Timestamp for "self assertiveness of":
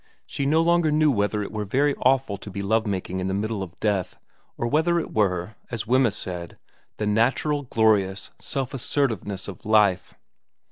8.39-9.63